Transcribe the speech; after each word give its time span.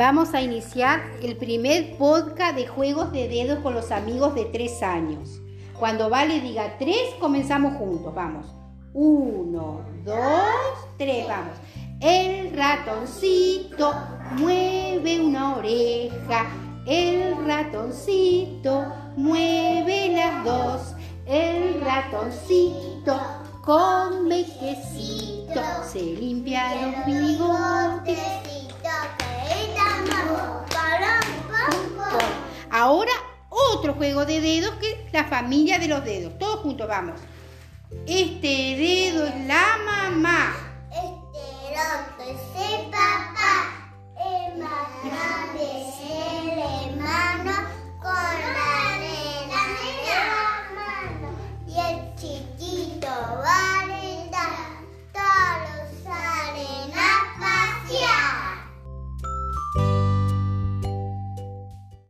Vamos 0.00 0.32
a 0.32 0.40
iniciar 0.40 1.02
el 1.22 1.36
primer 1.36 1.98
podcast 1.98 2.56
de 2.56 2.66
juegos 2.66 3.12
de 3.12 3.28
dedos 3.28 3.58
con 3.58 3.74
los 3.74 3.90
amigos 3.90 4.34
de 4.34 4.46
tres 4.46 4.82
años. 4.82 5.42
Cuando 5.78 6.08
Vale 6.08 6.40
diga 6.40 6.78
tres, 6.78 7.14
comenzamos 7.20 7.74
juntos. 7.74 8.14
Vamos. 8.14 8.46
Uno, 8.94 9.82
dos, 10.02 10.88
tres, 10.96 11.28
vamos. 11.28 11.52
El 12.00 12.56
ratoncito 12.56 13.92
mueve 14.38 15.20
una 15.20 15.56
oreja. 15.56 16.46
El 16.86 17.36
ratoncito 17.46 18.86
mueve 19.18 20.12
las 20.16 20.44
dos. 20.46 20.94
El 21.26 21.78
ratoncito 21.78 23.20
come 23.62 24.46
quesito. 24.46 25.60
Se 25.92 26.00
limpia 26.00 26.86
los 26.86 27.04
bigotes. 27.04 28.39
Otro 33.80 33.94
juego 33.94 34.26
de 34.26 34.40
dedos 34.40 34.72
que 34.76 35.06
la 35.12 35.24
familia 35.24 35.78
de 35.78 35.88
los 35.88 36.04
dedos. 36.04 36.38
Todos 36.38 36.60
juntos, 36.60 36.86
vamos. 36.86 37.18
Este 38.06 38.76
dedo 38.76 39.26
es 39.26 39.39